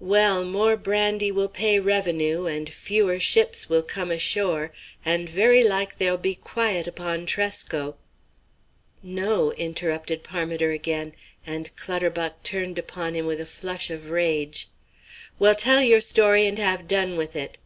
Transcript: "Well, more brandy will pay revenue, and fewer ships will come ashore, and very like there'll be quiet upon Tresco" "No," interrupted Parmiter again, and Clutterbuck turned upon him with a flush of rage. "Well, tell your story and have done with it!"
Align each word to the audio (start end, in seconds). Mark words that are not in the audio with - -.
"Well, 0.00 0.42
more 0.44 0.76
brandy 0.76 1.30
will 1.30 1.46
pay 1.48 1.78
revenue, 1.78 2.46
and 2.46 2.68
fewer 2.68 3.20
ships 3.20 3.68
will 3.68 3.84
come 3.84 4.10
ashore, 4.10 4.72
and 5.04 5.28
very 5.28 5.62
like 5.62 5.98
there'll 5.98 6.18
be 6.18 6.34
quiet 6.34 6.88
upon 6.88 7.24
Tresco" 7.24 7.94
"No," 9.20 9.52
interrupted 9.52 10.24
Parmiter 10.24 10.72
again, 10.72 11.12
and 11.46 11.70
Clutterbuck 11.76 12.42
turned 12.42 12.80
upon 12.80 13.14
him 13.14 13.26
with 13.26 13.40
a 13.40 13.46
flush 13.46 13.88
of 13.90 14.10
rage. 14.10 14.68
"Well, 15.38 15.54
tell 15.54 15.80
your 15.80 16.00
story 16.00 16.46
and 16.48 16.58
have 16.58 16.88
done 16.88 17.16
with 17.16 17.36
it!" 17.36 17.56